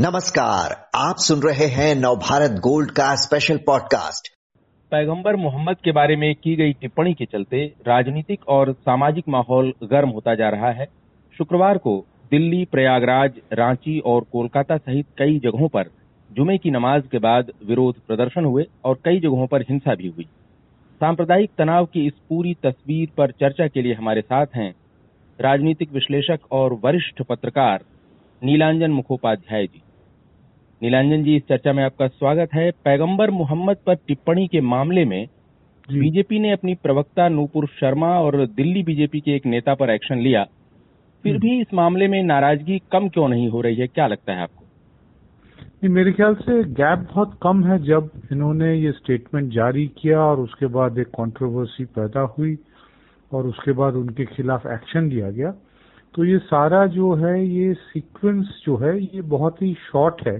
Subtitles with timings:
[0.00, 4.28] नमस्कार, आप सुन रहे हैं नवभारत गोल्ड का स्पेशल पॉडकास्ट
[4.90, 10.08] पैगंबर मोहम्मद के बारे में की गई टिप्पणी के चलते राजनीतिक और सामाजिक माहौल गर्म
[10.08, 10.86] होता जा रहा है।
[11.38, 15.90] शुक्रवार को दिल्ली, प्रयागराज, रांची और कोलकाता सहित कई जगहों पर
[16.30, 20.24] जुमे की नमाज़ के बाद विरोध प्रदर्शन हुए और कई जगहों पर हिंसा भी हुई।
[21.00, 24.74] सांप्रदायिक तनाव की इस पूरी तस्वीर पर चर्चा के लिए हमारे साथ हैं
[25.40, 27.84] राजनीतिक विश्लेषक और वरिष्ठ पत्रकार
[28.44, 29.82] नीलांजन मुखोपाध्याय जी।
[30.82, 35.26] नीलांजन जी इस चर्चा में आपका स्वागत है। पैगंबर मोहम्मद पर टिप्पणी के मामले में
[35.92, 40.44] बीजेपी ने अपनी प्रवक्ता नूपुर शर्मा और दिल्ली बीजेपी के एक नेता पर एक्शन लिया।
[41.22, 43.86] फिर भी इस मामले में नाराज़गी कम क्यों नहीं हो रही है?
[43.86, 44.64] क्या लगता है आपको?
[45.88, 50.66] मेरे ख्याल से गैप बहुत कम है जब इन्होंने ये स्टेटमेंट जारी किया और उसके
[50.66, 52.58] बाद एक कंट्रोवर्सी पैदा हुई
[53.32, 55.54] और उसके बाद उनके खिलाफ एक्शन लिया गया।
[56.14, 60.36] तो ये सारा जो है, ये सीक्वेंस जो है, ये बहुत ही शॉर्ट है।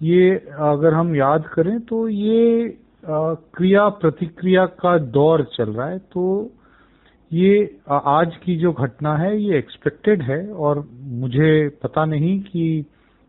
[0.00, 0.30] ये
[0.64, 6.50] अगर हम याद करें तो ये क्रिया प्रतिक्रिया का दौर चल रहा है। तो
[7.30, 12.84] ये आज की जो घटना है, ये एक्सपेक्टेड है और मुझे पता नहीं कि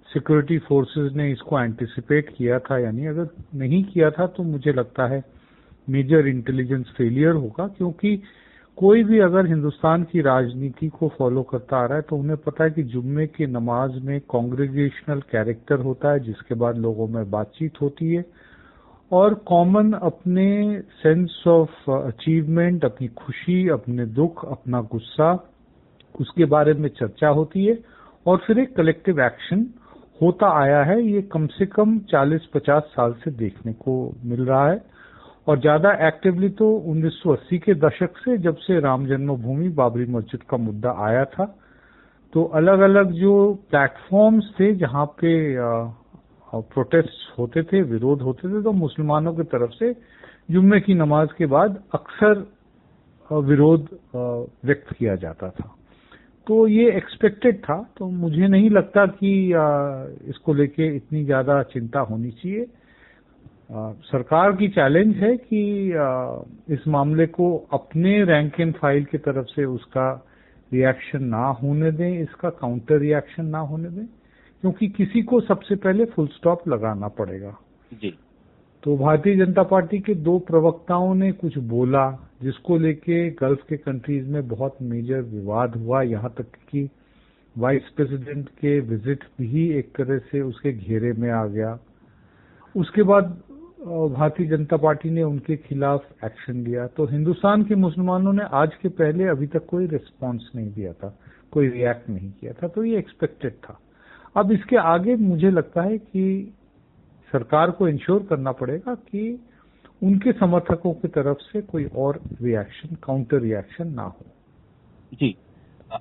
[0.08, 5.08] सिक्योरिटी फोर्सेस ने इसको एंटिसिपेट किया था यानी अगर नहीं किया था तो मुझे लगता
[5.08, 5.24] है
[5.88, 8.22] मेजर इंटेलिजेंस फेलियर होगा, क्योंकि
[8.80, 12.64] कोई भी अगर हिंदुस्तान की राजनीति को फॉलो करता आ रहा है तो उन्हें पता
[12.64, 17.82] है कि जुम्मे की नमाज़ में कांग्रेगेशनल कैरेक्टर होता है, जिसके बाद लोगों में बातचीत
[17.82, 18.26] होती है।
[19.12, 25.54] और कॉमन अपने सेंस ऑफ़ अचीवमेंट अपनी खुशी, अपने दुख, अपना गुस्सा,
[26.22, 27.80] उसके बारे में चर्चा होती है।
[28.28, 29.66] और फिर एक कलेक्टिव एक्शन
[30.22, 34.99] होता आया है। ये कम से कम 40-50 साल से देखने को मिल रहा है।
[35.50, 40.58] और ज़्यादा एक्टिवली तो 1980 के दशक से जब से राम जन्मभूमि, बाबरी मस्जिद का
[40.60, 41.46] मुद्दा आया था
[42.34, 43.34] तो अलग अलग जो
[43.70, 45.32] प्लेटफॉर्म्स थे जहाँ पे
[46.54, 49.94] प्रोटेस्ट होते थे, विरोध होते थे तो मुसलमानों की तरफ़ से
[50.52, 52.46] जुम्मे की नमाज़ के बाद अक्सर
[53.30, 55.76] विरोध व्यक्त किया जाता था।
[56.48, 59.32] तो ये एक्सपेक्टेड था तो मुझे नहीं लगता कि
[60.30, 62.66] इसको लेके इतनी ज़्यादा चिंता होनी चाहिए।
[63.70, 65.60] सरकार की चैलेंज है कि
[66.74, 70.10] इस मामले को अपने रैंक एंड फ़ाइल की तरफ़ से उसका
[70.72, 74.06] रिएक्शन ना होने दें इसका काउंटर रिएक्शन ना होने दें
[74.64, 77.56] क्योंकि किसी को सबसे पहले फुल स्टॉप लगाना पड़ेगा।
[77.94, 78.14] जी।
[78.84, 82.10] तो भारतीय जनता पार्टी के दो प्रवक्ताओं ने कुछ बोला
[82.42, 86.90] जिसको लेके गल्फ के कंट्रीज़ में बहुत मेजर विवाद हुआ। यहाँ तक कि
[87.56, 91.78] वाइस प्रेसिडेंट के विज़िट भी एक तरह से उसके घेरे में आ गया।
[92.76, 93.38] उसके बाद
[93.80, 98.90] भारतीय जनता पार्टी ने उनके खिलाफ एक्शन लिया। तो हिंदुस्तान के मुसलमानों ने आज के
[98.92, 101.18] पहले अभी तक कोई रिस्पांस नहीं दिया था,
[101.54, 103.80] कोई रिएक्ट नहीं किया था तो ये एक्सपेक्टेड था।
[104.36, 106.54] अब इसके आगे मुझे लगता है कि
[107.32, 109.40] सरकार को इंश्योर करना पड़ेगा कि
[110.02, 114.26] उनके समर्थकों की तरफ़ से कोई और रिएक्शन काउंटर रिएक्शन ना हो।
[115.12, 115.36] जी,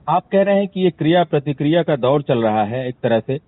[0.08, 3.20] आप कह रहे हैं कि ये क्रिया प्रतिक्रिया का दौर चल रहा है एक तरह
[3.20, 3.38] से।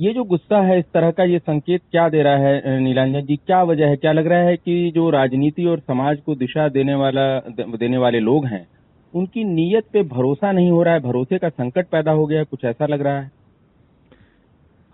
[0.00, 3.36] ये जो गुस्सा है, इस तरह का ये संकेत क्या दे रहा है नीलांजन जी?
[3.36, 3.96] क्या वजह है?
[3.96, 8.20] क्या लग रहा है कि जो राजनीति और समाज को दिशा देने वाला देने वाले
[8.20, 8.66] लोग हैं,
[9.14, 11.00] उनकी नीयत पे भरोसा नहीं हो रहा है?
[11.00, 13.30] भरोसे का संकट पैदा हो गया कुछ ऐसा लग रहा है?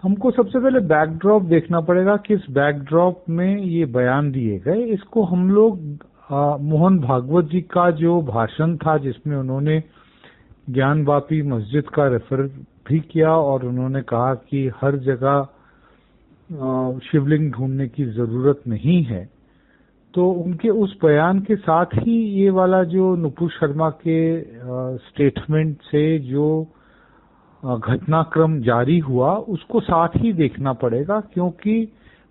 [0.02, 5.50] हमको सबसे पहले बैकड्रॉप देखना पड़ेगा किस बैकड्रॉप में ये बयान दिए गए। इसको हम
[5.50, 5.78] लोग
[6.62, 9.82] मोहन भागवत जी का जो भाषण था, जिसमें उन्होंने
[10.70, 12.50] ज्ञान वापी मस्जिद का रेफर
[12.88, 15.46] भी किया और उन्होंने कहा कि हर जगह
[17.02, 19.24] शिवलिंग ढूँढने की ज़रूरत नहीं है।
[20.14, 24.40] तो उनके उस बयान के साथ ही ये वाला जो नुपुर शर्मा के
[24.98, 26.46] स्टेटमेंट से जो
[27.62, 31.76] घटनाक्रम जारी हुआ, उसको साथ ही देखना पड़ेगा क्योंकि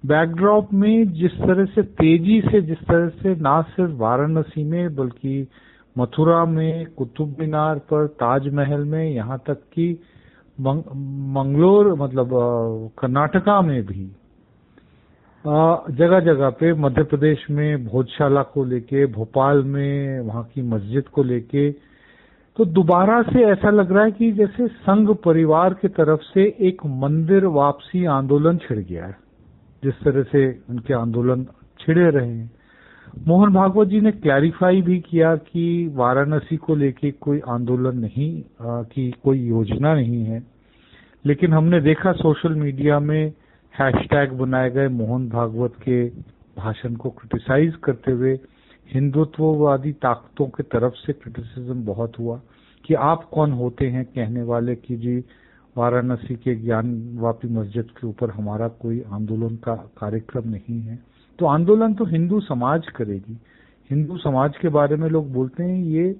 [0.04, 5.48] बैकड्रॉप में जिस तरह से तेज़ी से, जिस तरह से ना सिर्फ़ वाराणसी में, बल्कि
[5.96, 9.98] मथुरा में, कुतुब मीनार पर, ताजमहल में, यहाँ तक कि
[10.60, 12.30] मंगलोर मतलब
[13.00, 14.12] कर्नाटका में भी
[15.46, 21.24] जगह जगह पे मध्य प्रदेश में भोजशाला को लेके, भोपाल में, वहाँ की मस्जिद को
[21.24, 21.72] लेके
[22.58, 26.86] तो दोबारा से ऐसा लग रहा है कि जैसे संघ परिवार की तरफ़ से एक
[26.86, 29.18] मंदिर वापसी आंदोलन छिड़ गया है।
[29.84, 31.44] जिस तरह से उनके आंदोलन
[31.80, 32.52] छिड़े रहे हैं।
[33.18, 39.12] मोहन भागवत जी ने क्लैरिफाई भी किया कि वाराणसी को लेके कोई आंदोलन नहीं की
[39.24, 40.44] कोई योजना नहीं है।
[41.26, 43.34] लेकिन हमने देखा सोशल मीडिया में
[43.80, 46.06] हैशटैग बनाए गए मोहन भागवत के
[46.58, 48.34] भाषण को क्रिटिसाइज करते हुए
[48.94, 52.42] हिंदुत्ववादी ताकतों की तरफ़ से क्रिटिसिज्म बहुत हुआ
[52.86, 55.18] कि आप कौन होते हैं कहने वाले कि जी
[55.78, 61.94] वाराणसी के ज्ञानवापी मस्जिद के ऊपर हमारा कोई आंदोलन का कार्यक्रम नहीं है। तो आंदोलन
[61.94, 63.38] तो हिंदू समाज करेगी।
[63.90, 66.14] हिंदू समाज के बारे में लोग बोलते हैं, ये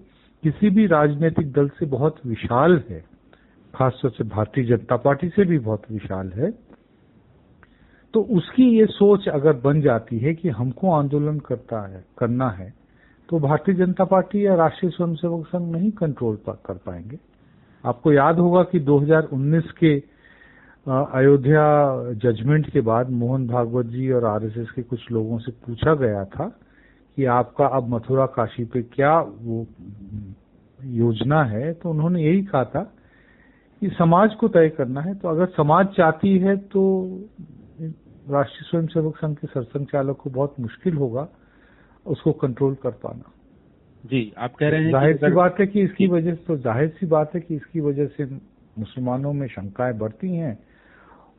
[0.44, 3.04] किसी भी राजनीतिक दल से बहुत विशाल है।
[3.74, 6.52] खासतौर से भारतीय जनता पार्टी से भी बहुत विशाल है।
[8.14, 12.74] तो उसकी ये सोच अगर बन जाती है कि हमको आंदोलन करता है, करना है
[13.30, 17.18] तो भारतीय जनता पार्टी या राष्ट्रीय स्वयंसेवक संघ नहीं कंट्रोल कर पाएँगे।
[17.84, 19.98] आपको याद होगा कि 2019 के
[20.86, 21.64] अयोध्या
[22.24, 26.48] जजमेंट के बाद मोहन भागवत जी और आरएसएस के कुछ लोगों से पूछा गया था
[27.18, 29.66] कि आपका अब मथुरा काशी पे क्या वो
[30.80, 32.84] योजना है तो उन्होंने यही कहा था
[33.82, 36.84] कि समाज को तय करना है। तो अगर समाज चाहती है तो
[38.30, 41.28] राष्ट्रीय स्वयंसेवक संघ के सरसंघ चालक को बहुत मुश्किल होगा
[42.06, 43.32] उसको कंट्रोल कर पाना।
[44.04, 46.90] जी आप कह रहे हैं ज़ाहिर सी बात है कि इसकी वजह से तो ज़ाहिर
[47.00, 50.58] सी बात है कि इसकी वजह से मुसलमानों में शंकाएँ बढ़ती हैं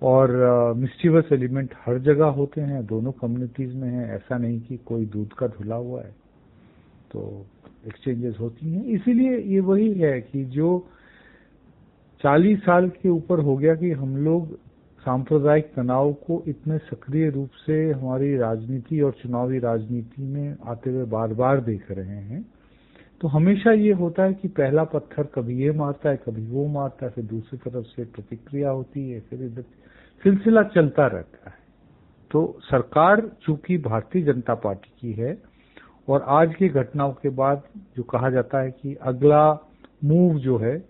[0.02, 0.30] और
[0.76, 5.32] मिस्टीवस एलिमेंट हर जगह होते हैं, दोनों कम्युनिटीज में है, ऐसा नहीं कि कोई दूध
[5.32, 6.14] का धुला हुआ है।
[7.12, 7.46] तो
[7.86, 10.86] एक्सचेंजेस होती हैं। इसीलिए ये वही है कि जो
[12.20, 14.58] 40 साल के ऊपर हो गया कि हम लोग
[14.98, 21.04] सांप्रदायिक तनाव को इतने सक्रिय रूप से हमारी राजनीति और चुनावी राजनीति में आते हुए
[21.04, 22.55] बार बार देख रहे हैं
[23.20, 27.06] तो हमेशा ये होता है कि पहला पत्थर कभी ये मारता है, कभी वो मारता
[27.06, 29.62] है, फिर दूसरी तरफ़ से प्रतिक्रिया होती है, फिर इधर
[30.22, 31.56] सिलसिला चलता रहता है।
[32.30, 35.42] तो सरकार चूँकि भारतीय जनता पार्टी की है
[36.08, 37.62] और आज की घटनाओं के बाद
[37.96, 39.52] जो कहा जाता है कि अगला
[40.04, 40.84] मूव जो है,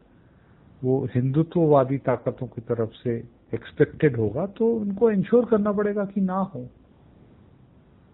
[0.84, 3.16] वो हिंदुत्ववादी ताकतों की तरफ़ से
[3.54, 6.68] एक्सपेक्टेड होगा तो उनको इंश्योर करना पड़ेगा कि ना हो।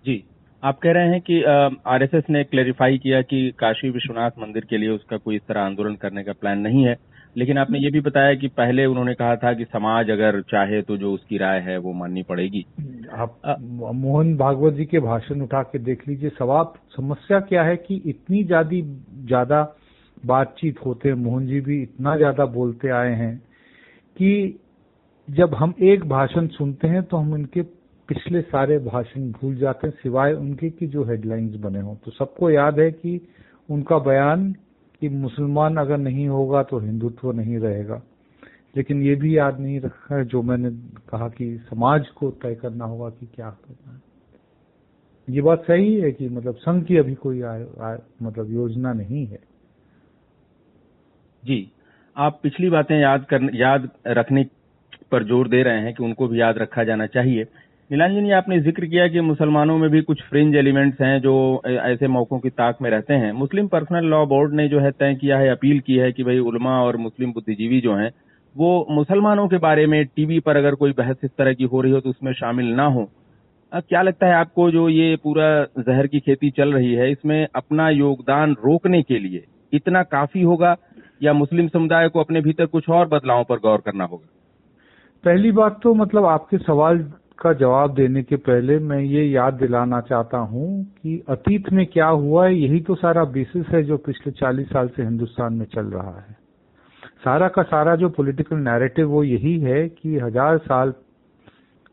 [0.05, 0.25] जी।
[0.62, 1.43] आप कह रहे हैं कि
[1.87, 5.94] आरएसएस ने क्लेरिफाई किया कि काशी विश्वनाथ मंदिर के लिए उसका कोई इस तरह आंदोलन
[5.94, 6.97] करने का प्लान नहीं है।
[7.37, 10.97] लेकिन आपने ये भी बताया कि पहले उन्होंने कहा था कि समाज अगर चाहे तो
[10.97, 12.64] जो उसकी राय है वो माननी पड़ेगी।
[13.12, 18.00] आप मोहन भागवत जी के भाषण उठा के देख लीजिए सवाब समस्या क्या है कि
[18.06, 18.81] इतनी ज़्यादा
[19.26, 19.62] ज़्यादा
[20.25, 23.37] बातचीत होते हैं, मोहन जी भी इतना ज़्यादा बोलते आए हैं
[24.17, 24.58] कि
[25.29, 27.62] जब हम एक भाषण सुनते हैं तो हम इनके
[28.12, 32.50] पिछले सारे भाषण भूल जाते हैं सिवाय उनके की जो हेडलाइंस बने हों। तो सबको
[32.50, 33.29] याद है कि
[33.70, 34.53] उनका बयान
[35.00, 38.03] कि मुसलमान अगर नहीं होगा तो हिंदुत्व नहीं रहेगा।
[38.76, 40.70] लेकिन ये भी याद नहीं रखा है जो मैंने
[41.09, 44.00] कहा कि समाज को तय करना होगा कि क्या करना है।
[45.29, 49.26] ये बात सही है कि मतलब संघ की अभी कोई आ, आ, मतलब योजना नहीं
[49.26, 49.38] है।
[51.44, 51.73] जी
[52.17, 54.47] आप पिछली बातें याद कर याद रखने
[55.11, 57.44] पर ज़ोर दे रहे हैं कि उनको भी याद रखा जाना चाहिए।
[57.90, 61.32] नीलांजन जी आपने ज़िक्र किया कि मुसलमानों में भी कुछ फ्रिंज एलिमेंट्स हैं जो
[61.67, 65.14] ऐसे मौकों की ताक में रहते हैं। मुस्लिम पर्सनल लॉ बोर्ड ने जो है तय
[65.14, 68.11] किया है, अपील की है कि भाई उलमा और मुस्लिम बुद्धिजीवी जो हैं,
[68.55, 71.93] वो मुसलमानों के बारे में टीवी पर अगर कोई बहस इस तरह की हो रही
[71.93, 73.08] हो तो उसमें शामिल ना हो।
[73.73, 77.88] क्या लगता है आपको जो ये पूरा जहर की खेती चल रही है, इसमें अपना
[77.90, 80.76] योगदान रोकने के लिए इतना काफ़ी होगा
[81.23, 84.26] या मुस्लिम समुदाय को अपने भीतर कुछ और बदलावों पर गौर करना होगा?
[85.25, 87.11] पहली बात तो मतलब आपके सवाल
[87.43, 92.06] का जवाब देने के पहले मैं ये याद दिलाना चाहता हूँ कि अतीत में क्या
[92.06, 95.87] हुआ है, यही तो सारा बेसिस है जो पिछले 40 साल से हिंदुस्तान में चल
[95.87, 96.37] रहा है।
[97.25, 100.94] सारा का सारा जो पॉलिटिकल नैरेटिव वो यही है कि हज़ार साल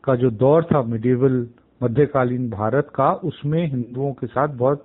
[0.04, 1.46] का जो दौर था मिडिवल
[1.82, 4.84] मध्यकालीन भारत का, उसमें हिंदुओं के साथ बहुत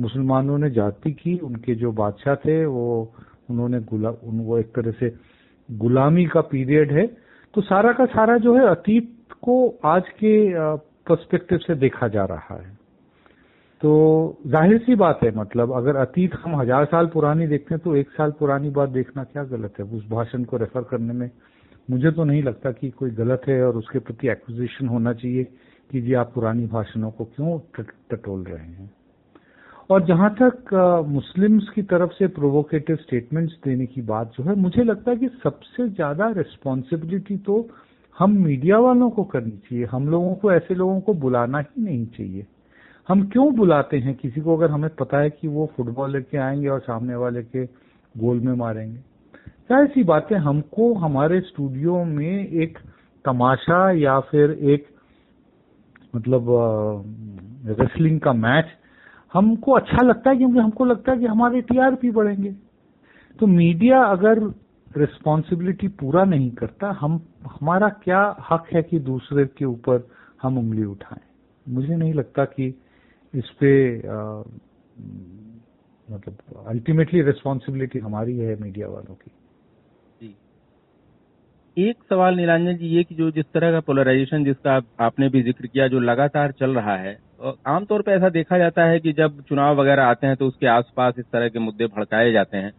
[0.00, 3.12] मुसलमानों ने जाति की, उनके जो बादशाह थे, वो,
[3.50, 5.14] उन्होंने गुला, उन, वो एक तरह से
[5.70, 7.06] गुलामी का पीरियड है।
[7.54, 9.13] तो सारा का सारा जो है अतीत
[9.44, 10.34] को आज के
[11.06, 12.72] पर्सपेक्टिव से देखा जा रहा है।
[13.80, 13.92] तो
[14.46, 18.10] ज़ाहिर सी बात है मतलब अगर अतीत हम हज़ार साल पुरानी देखते हैं तो एक
[18.10, 19.84] साल पुरानी बात देखना क्या गलत है?
[19.86, 21.30] उस भाषण को रेफर करने में
[21.88, 25.44] मुझे तो नहीं लगता कि कोई गलत है और उसके प्रति एक्विजिशन होना चाहिए
[25.90, 27.58] कि जी आप पुरानी भाषणों को क्यों
[28.10, 28.90] टटोल रहे हैं।
[29.90, 30.72] और जहाँ तक
[31.08, 35.28] मुस्लिम्स की तरफ़ से प्रोवोकेटिव स्टेटमेंट्स देने की बात जो है, मुझे लगता है कि
[35.42, 37.60] सबसे ज़्यादा रिस्पॉन्सिबिलिटी तो
[38.18, 42.06] हम मीडिया वालों को करनी चाहिए, हम लोगों को, ऐसे लोगों को बुलाना ही नहीं
[42.06, 42.46] चाहिए।
[43.08, 44.14] हम क्यों बुलाते हैं?
[44.14, 47.64] किसी को अगर हमें पता है कि वो फुटबॉल लेके आएँगे और सामने वाले के
[48.16, 48.96] गोल में मारेंगे।
[49.68, 52.78] क्या ऐसी बातें हमको, हमारे स्टूडियो में एक
[53.24, 54.86] तमाशा या फिर एक
[56.16, 56.46] मतलब
[57.66, 58.66] रेसलिंग का मैच
[59.32, 62.54] हमको अच्छा लगता है क्योंकि हमको लगता है कि हमारे टीआरपी बढ़ेंगे।
[63.40, 64.40] तो मीडिया अगर
[64.96, 68.20] रिस्पॉन्सिबिलिटी पूरा नहीं करता, हम, हमारा क्या
[68.50, 70.08] हक है कि दूसरे के ऊपर
[70.42, 71.22] हम उंगली उठाएँ?
[71.66, 72.66] मुझे नहीं लगता कि
[73.34, 73.72] इस पे
[76.08, 79.30] मतलब अल्टीमेटली रिस्पॉन्सिबिलिटी हमारी है मीडिया वालों की।
[81.76, 85.66] एक सवाल नीलांजन जी, ये कि जो जिस तरह का पोलराइजेशन जिसका आपने भी ज़िक्र
[85.66, 87.16] किया, जो लगातार चल रहा है
[87.66, 91.14] आमतौर पर ऐसा देखा जाता है कि जब चुनाव वगैरह आते हैं तो उसके आसपास
[91.18, 92.72] इस तरह के मुद्दे भड़काए जाते हैं।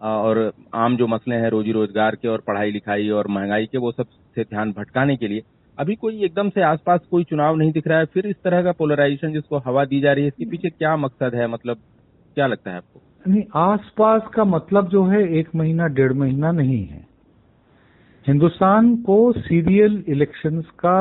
[0.00, 3.92] और आम जो मसले हैं रोजी रोज़गार के और पढ़ाई लिखाई और महँगाई के वो
[3.92, 5.42] सबसे ध्यान भटकाने के लिए।
[5.78, 8.72] अभी कोई एकदम से आसपास कोई चुनाव नहीं दिख रहा है फिर इस तरह का
[8.72, 11.46] पोलराइजेशन जिसको हवा दी जा रही है इसके पीछे क्या मकसद है?
[11.46, 11.76] मतलब
[12.36, 13.00] क्या लगता है आपको?
[13.28, 17.06] नहीं आसपास का मतलब जो है एक महीना डेढ़ महीना नहीं है।
[18.26, 20.98] हिंदुस्तान को सीरियल इलेक्शंस का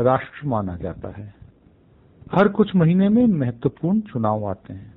[0.00, 1.34] राष्ट्र माना जाता है।
[2.32, 4.94] हर कुछ महीने में महत्वपूर्ण चुनाव आते हैं।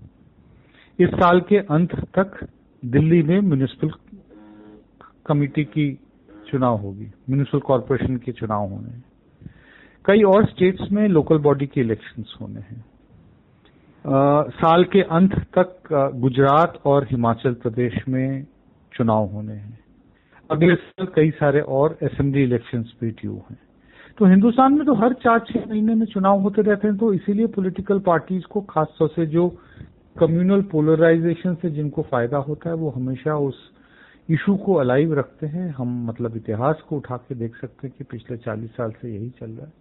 [0.99, 2.47] इस साल के अंत तक
[2.83, 3.91] दिल्ली में म्यूनिसिपल
[5.27, 5.91] कमेटी की
[6.51, 9.03] चुनाव होगी म्यूनिसिपल कॉरपोरेशन के चुनाव होने हैं।
[10.05, 12.83] कई और स्टेट्स में लोकल बॉडी के इलेक्शंस होने हैं।
[14.51, 18.45] साल के अंत तक गुजरात और हिमाचल प्रदेश में
[18.93, 19.79] चुनाव होने हैं।
[20.49, 23.59] अगले साल कई सारे और असेंबली इलेक्शंस भी ड्यू हैं।
[24.17, 27.47] तो हिंदुस्तान में तो हर चार छह महीने में चुनाव होते रहते हैं तो इसीलिए
[27.47, 29.47] पॉलिटिकल पार्टीज़ को खासतौर से जो
[30.15, 33.69] कम्युनल पोलराइजेशन से जिनको फ़ायदा होता है वो हमेशा उस
[34.29, 38.03] इशू को अलाइव रखते हैं। हम मतलब इतिहास को उठा के देख सकते हैं कि
[38.11, 39.71] पिछले चालीस साल से यही चल रहा है।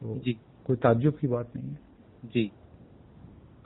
[0.00, 0.32] तो जी।
[0.66, 1.78] कोई ताज्जुब की बात नहीं है।
[2.24, 2.50] जी।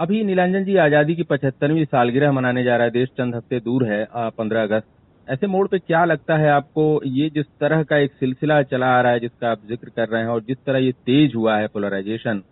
[0.00, 3.84] अभी नीलांजन जी आज़ादी की पचहत्तरवीं सालगिरह मनाने जा रहा है। देश चंद हफ़्ते दूर
[3.84, 4.86] है पंद्रह अगस्त।
[5.28, 7.00] ऐसे मोड़ पे क्या लगता है आपको?
[7.04, 10.22] ये जिस तरह का एक सिलसिला चला आ रहा है जिसका आप ज़िक्र कर रहे
[10.22, 12.42] हैं और जिस तरह ये तेज हुआ है पोलराइजेशन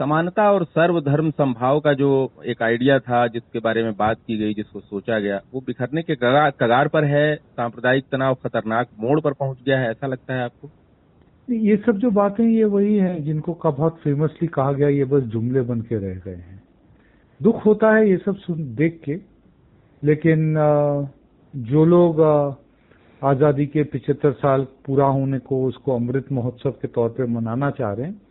[0.00, 2.10] समानता और सर्वधर्म संभाव का जो
[2.46, 6.14] एक आइडिया था, जिसके बारे में बात की गई, जिसको सोचा गया, वो बिखरने के
[6.14, 10.70] कगार पर है, सांप्रदायिक तनाव, खतरनाक मोड़ पर पहुँच गया है, ऐसा लगता है आपको?
[11.48, 15.22] ये सब जो बातें, ये वही है, जिनको का बहुत फेमसली कहा गया, ये बस
[15.24, 16.62] जुमले बन के रह गए हैं।
[17.40, 19.18] दुख होता है ये सब सुन, देख के,
[20.02, 20.54] लेकिन
[21.54, 22.20] जो लोग
[23.22, 27.92] आज़ादी के पिछहत्तर साल पूरा होने को, उसको अमृत महोत्सव के तौर पे मनाना चाह
[27.92, 28.29] रहे हैं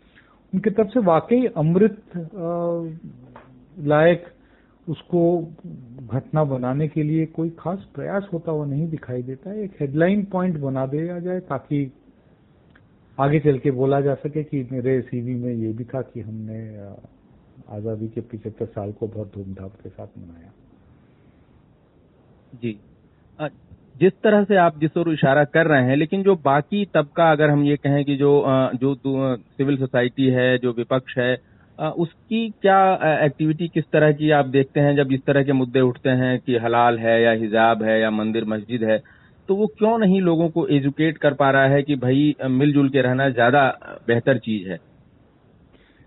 [0.53, 2.01] उनकी तरफ़ से वाकई अमृत
[3.87, 4.25] लायक
[4.87, 5.21] उसको
[6.07, 10.57] घटना बनाने के लिए कोई खास प्रयास होता हुआ नहीं दिखाई देता। एक हेडलाइन पॉइंट
[10.59, 11.91] बना दिया जाए ताकि
[13.17, 16.59] आगे चल के बोला जा सके कि मेरे सीवी में ये भी था कि हमने
[17.69, 20.51] आज़ादी के पिछहत्तर साल को बहुत धूमधाम के साथ मनाया।
[22.55, 22.79] जी।
[23.99, 27.49] जिस तरह से आप जिस ओर इशारा कर रहे हैं, लेकिन जो बाकी तबका, अगर
[27.49, 28.31] हम ये कहें कि जो
[28.75, 28.95] जो
[29.37, 31.37] सिविल सोसाइटी है, जो विपक्ष है
[31.97, 32.79] उसकी क्या
[33.25, 34.95] एक्टिविटी किस तरह की आप देखते हैं?
[34.95, 38.45] जब इस तरह के मुद्दे उठते हैं कि हलाल है या हिजाब है या मंदिर
[38.45, 38.97] मस्जिद है
[39.49, 43.01] तो वो क्यों नहीं लोगों को एजुकेट कर पा रहा है कि भाई मिलजुल के
[43.01, 43.63] रहना ज़्यादा
[44.07, 44.77] बेहतर चीज़ है?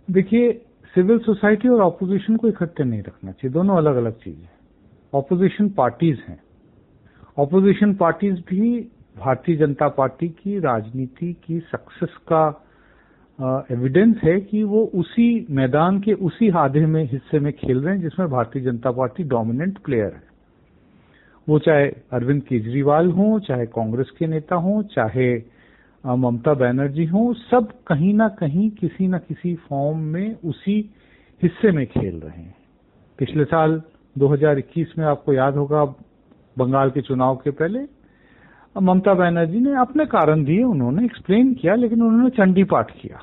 [0.08, 0.52] देखिए,
[0.94, 4.50] सिविल सोसाइटी और ऑपोजिशन को इकट्ठे नहीं रखना चाहिए। दोनों अलग अलग चीज़ है।
[5.12, 6.40] ऑपोजिशन पार्टीज़ हैं।
[7.38, 8.80] ऑपोजिशन पार्टीज़ भी
[9.18, 12.64] भारतीय जनता पार्टी की राजनीति की सक्सेस का
[13.70, 18.02] एविडेंस है कि वो उसी मैदान के उसी आधे में, हिस्से में खेल रहे हैं
[18.02, 20.22] जिसमें Bharatiya Janata party dominant player है।
[21.48, 25.34] वो चाहे अरविंद केजरीवाल हो, चाहे कांग्रेस के नेता हो, चाहे
[26.06, 30.90] ममता बनर्जी हो, सब कहीं ना कहीं किसी न किसी फॉर्म में उसी
[31.42, 32.54] हिस्से में खेल रहे हैं।
[33.18, 33.82] पिछले साल
[34.18, 35.84] 2021 में आपको याद होगा
[36.58, 37.80] बंगाल के चुनाव के पहले,
[38.76, 43.18] ममता बनर्जी ने अपने कारण दिए, उन्होंने एक्सप्लेन किया, लेकिन उन्होंने चंडी पाठ किया।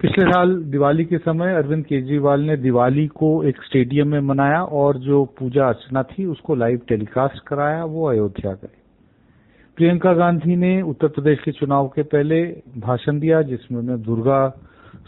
[0.00, 4.96] पिछले साल दिवाली के समय अरविंद केजरीवाल ने दिवाली को एक स्टेडियम में मनाया और
[4.98, 8.76] जो पूजा अर्चना थी, उसको लाइव टेलीकास्ट कराया, वो अयोध्या गए।
[9.76, 12.42] प्रियंका गांधी ने उत्तर प्रदेश के चुनाव के पहले
[12.78, 14.48] भाषण दिया, जिसमें उन्होंने दुर्गा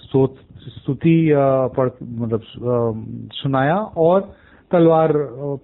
[0.01, 2.43] स्तुति मतलब
[3.35, 4.35] सुनाया और
[4.71, 5.13] तलवार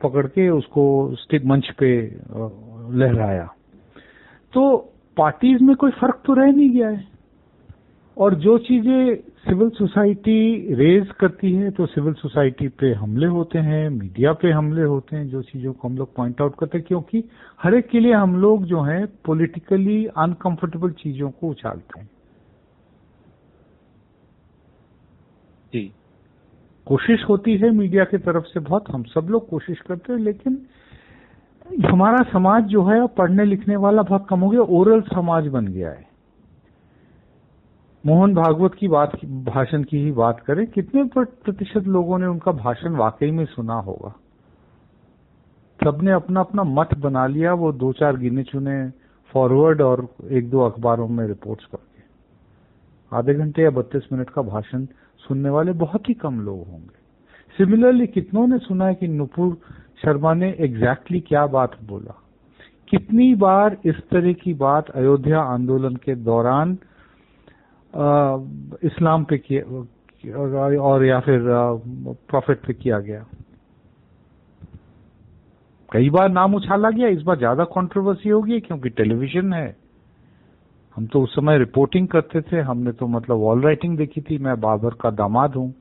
[0.03, 0.85] पकड़ के उसको
[1.15, 1.91] स्टिक मंच पे
[2.99, 3.47] लहराया।
[4.53, 4.77] तो
[5.17, 7.13] पार्टीज़ में कोई फ़र्क तो रह नहीं गया है।
[8.17, 13.89] और जो चीज़ें सिविल सोसाइटी रेज करती है तो सिविल सोसाइटी पे हमले होते हैं,
[13.91, 17.25] मीडिया पे हमले होते हैं, जो चीज़ों को हम लोग पॉइंट आउट करते हैं, क्योंकि
[17.63, 22.09] हर एक के लिए हम लोग जो है पॉलिटिकली अनकंफर्टेबल चीज़ों को उछालते हैं।
[25.73, 25.91] जी।
[26.87, 30.67] कोशिश होती है मीडिया की तरफ़ से बहुत, हम सब लोग कोशिश करते हैं, लेकिन
[31.91, 35.91] हमारा समाज जो है, पढ़ने लिखने वाला बहुत कम हो गया, ओरल समाज बन गया
[35.91, 36.07] है।
[38.07, 42.97] मोहन भागवत की बात भाषण की ही बात करें, कितने प्रतिशत लोगों ने उनका भाषण
[42.97, 44.15] वाकई में सुना होगा?
[45.85, 48.91] सबने अपना अपना मत बना लिया, वो दो चार गिने चुने
[49.33, 52.03] फॉरवर्ड और एक दो अखबारों में रिपोर्ट्स करके।
[53.17, 54.87] आधे घंटे या बत्तीस मिनट का भाषण
[55.25, 57.03] सुनने वाले बहुत ही कम लोग होंगे।
[57.57, 59.57] सिमिलरली कितनों ने सुना है कि नुपुर
[60.03, 62.15] शर्मा ने एग्जैक्टली exactly क्या बात बोला?
[62.89, 66.77] कितनी बार इस तरह की बात अयोध्या आंदोलन के दौरान
[67.93, 68.37] आ,
[68.83, 71.41] इस्लाम पे किया और या फिर
[72.29, 73.25] प्रॉफिट पे किया गया?
[75.93, 79.77] कई बार नाम उछाला गया इस बार ज़्यादा कंट्रोवर्सी होगी क्योंकि टेलीविज़न है।
[80.97, 84.61] हम तो उस समय रिपोर्टिंग करते थे, हमने तो मतलब वॉल राइटिंग देखी थी, मैं
[84.61, 85.73] बाबर का दामाद हूँ।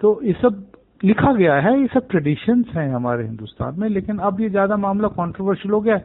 [0.00, 0.66] तो ये सब
[1.04, 5.08] लिखा गया है, ये सब ट्रेडिशंस हैं हमारे हिंदुस्तान में, लेकिन अब ये ज़्यादा मामला
[5.10, 6.04] कंट्रोवर्शियल हो गया है,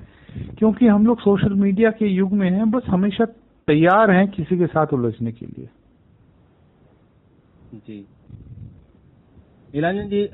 [0.60, 3.26] क्योंकि हम लोग सोशल मीडिया के युग में हैं, बस हमेशा
[3.68, 5.70] तैयार हैं किसी के साथ उलझने के लिए।
[7.76, 8.06] जी।
[9.74, 10.28] नीलांजन जी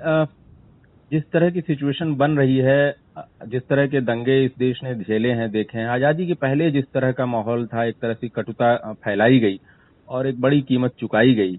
[1.12, 3.01] जिस तरह की सिचुएशन बन रही है
[3.48, 6.86] जिस तरह के दंगे इस देश ने झेले हैं देखे हैं आज़ादी के पहले जिस
[6.94, 9.60] तरह का माहौल था एक तरह से कटुता फैलाई गई
[10.08, 11.56] और एक बड़ी कीमत चुकाई गई।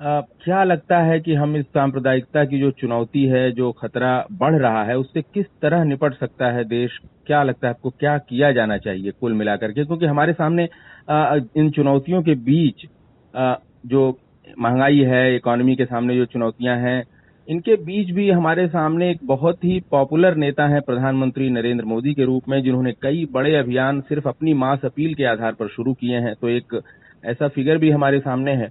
[0.00, 4.54] आ, क्या लगता है कि हम इस सांप्रदायिकता की जो चुनौती है जो खतरा बढ़
[4.54, 6.98] रहा है उससे किस तरह निपट सकता है देश?
[7.26, 9.84] क्या लगता है आपको क्या किया जाना चाहिए कुल मिलाकर के?
[9.84, 10.68] क्योंकि हमारे सामने
[11.10, 12.86] आ, इन चुनौतियों के बीच
[13.34, 13.54] आ,
[13.86, 14.18] जो
[14.58, 17.02] महँगाई है इकोनॉमी के सामने जो चुनौतियाँ हैं
[17.48, 22.24] इनके बीच भी हमारे सामने एक बहुत ही पॉपुलर नेता है प्रधानमंत्री नरेंद्र मोदी के
[22.24, 26.16] रूप में जिन्होंने कई बड़े अभियान सिर्फ़ अपनी मास अपील के आधार पर शुरू किए
[26.16, 26.80] हैं। तो एक
[27.24, 28.68] ऐसा फिगर भी हमारे सामने है।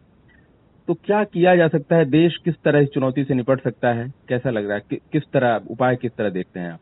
[0.88, 2.06] तो क्या किया जा सकता है?
[2.06, 4.14] देश किस तरह इस चुनौती से निपट सकता है?
[4.30, 4.82] कैसा लग रहा है?
[4.90, 6.80] कि, किस तरह उपाय किस तरह देखते हैं आप?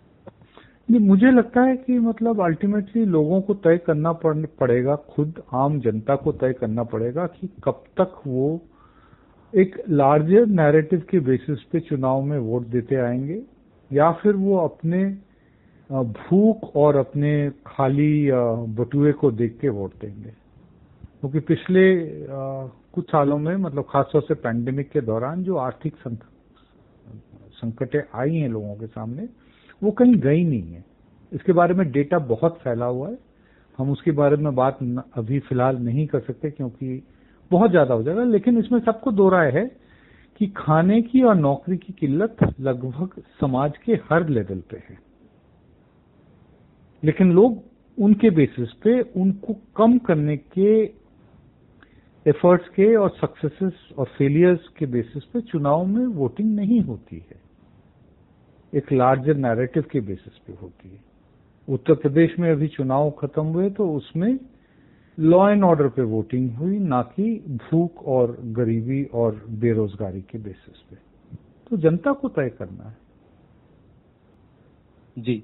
[0.92, 6.32] मुझे लगता है कि मतलब अल्टीमेटली लोगों को तय करना पड़ेगा खुद आम जनता को
[6.32, 8.62] तय करना पड़ेगा कि कब तक वो
[9.56, 13.42] एक लार्जर नैरेटिव के बेसिस पे चुनाव में वोट देते आएँगे,
[13.92, 15.04] या फिर वो अपने
[15.90, 17.32] भूख और अपने
[17.68, 18.30] खाली
[18.78, 20.30] बटुए को देख के वोट देंगे।
[21.22, 21.84] क्योंकि तो पिछले
[22.94, 25.96] कुछ सालों में मतलब खासतौर से पैंडेमिक के दौरान जो आर्थिक
[27.56, 29.28] संकटें आई हैं लोगों के सामने,
[29.82, 30.84] वो कहीं गई नहीं है।
[31.32, 33.18] इसके बारे में डेटा बहुत फैला हुआ है।
[33.80, 34.78] हम उसके बारे में बात
[35.14, 37.04] अभी फ़िलहाल नहीं कर सकते क्योंकि
[37.52, 39.66] बहुत ज़्यादा हो जाएगा, लेकिन इसमें सबको दो राय है
[40.40, 44.98] कि खाने की और नौकरी की किल्लत लगभग समाज के हर लेवल पे है।
[47.04, 47.64] लेकिन लोग
[47.98, 50.72] उनके बेसिस पे उनको कम करने के
[52.26, 57.44] एफर्ट्स के और सक्सेसेस और फेलियर्स के बेसिस पे चुनाव में वोटिंग नहीं होती है।
[58.74, 61.00] एक लार्जर नैरेटिव के बेसिस पे होती है।
[61.68, 64.38] उत्तर प्रदेश में अभी चुनाव खत्म हुए तो उसमें
[65.18, 70.82] लॉ एंड ऑर्डर पे वोटिंग हुई ना कि भूख और गरीबी और बेरोजगारी के बेसिस
[70.82, 70.96] पे।
[71.70, 72.96] तो जनता को तय करना है।
[75.18, 75.44] जी।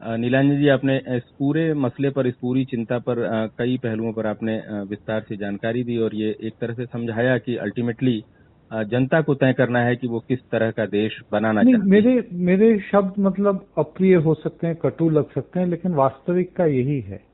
[0.00, 3.16] नीलांजन जी आपने इस पूरे मसले पर इस पूरी चिंता पर
[3.58, 4.56] कई पहलुओं पर आपने
[4.88, 8.24] विस्तार से जानकारी दी और ये एक तरह से समझाया कि अल्टीमेटली
[8.70, 12.78] जनता को तय करना है कि वो किस तरह का देश बनाना चाहती मेरे मेरे
[12.80, 17.33] शब्द मतलब अप्रिय हो सकते हैं कटु लग सकते हैं लेकिन वास्तविकता यही है।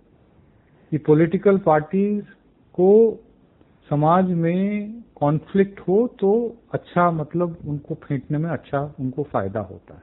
[0.90, 2.24] कि पॉलिटिकल पार्टीज़
[2.74, 3.18] को
[3.90, 10.03] समाज में कॉन्फ्लिक्ट हो तो अच्छा मतलब उनको फेंकने में अच्छा उनको फ़ायदा होता है।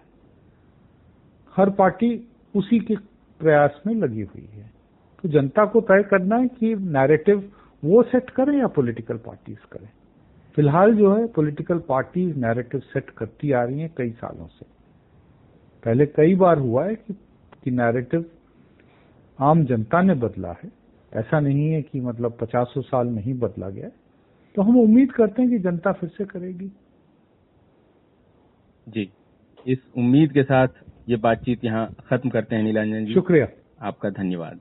[1.55, 2.95] हर पार्टी उसी के
[3.39, 4.71] प्रयास में लगी हुई है।
[5.23, 7.51] तो जनता को तय करना है कि नैरेटिव
[7.85, 9.89] वो सेट करें या पॉलिटिकल पार्टीज़ करें।
[10.55, 14.65] फ़िलहाल जो है पॉलिटिकल पार्टीज़ नैरेटिव सेट करती आ रही हैं कई सालों से।
[15.83, 17.13] पहले कई बार हुआ है कि,
[17.63, 18.25] कि नैरेटिव
[19.39, 20.76] आम जनता ने बदला है।
[21.13, 23.89] ऐसा नहीं है कि मतलब पचासों साल में ही बदला गया।
[24.55, 26.71] तो हम उम्मीद करते हैं कि जनता फिर से करेगी।
[28.89, 29.11] जी।
[29.67, 30.67] इस उम्मीद के साथ
[31.09, 33.47] ये बातचीत यहाँ खत्म करते हैं नीलांजन जी। शुक्रिया।
[33.81, 34.59] आपका धन्यवाद।